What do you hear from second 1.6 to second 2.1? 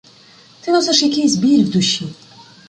в душі.